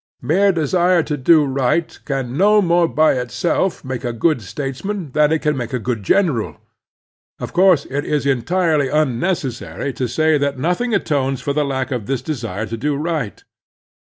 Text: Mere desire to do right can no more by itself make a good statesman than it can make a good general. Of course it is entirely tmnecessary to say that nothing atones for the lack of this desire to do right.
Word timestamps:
Mere 0.23 0.51
desire 0.51 1.03
to 1.03 1.15
do 1.15 1.45
right 1.45 1.99
can 2.05 2.35
no 2.35 2.59
more 2.59 2.87
by 2.87 3.13
itself 3.19 3.85
make 3.85 4.03
a 4.03 4.11
good 4.11 4.41
statesman 4.41 5.11
than 5.11 5.31
it 5.31 5.43
can 5.43 5.55
make 5.55 5.73
a 5.73 5.77
good 5.77 6.01
general. 6.01 6.57
Of 7.39 7.53
course 7.53 7.85
it 7.85 8.03
is 8.03 8.25
entirely 8.25 8.87
tmnecessary 8.87 9.93
to 9.97 10.07
say 10.07 10.39
that 10.39 10.57
nothing 10.57 10.95
atones 10.95 11.39
for 11.39 11.53
the 11.53 11.63
lack 11.63 11.91
of 11.91 12.07
this 12.07 12.23
desire 12.23 12.65
to 12.65 12.77
do 12.77 12.95
right. 12.95 13.43